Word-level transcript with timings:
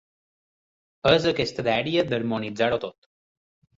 És 1.11 1.27
aquesta 1.33 1.67
dèria 1.69 2.07
d’harmonitzar-ho 2.13 2.81
tot. 2.87 3.11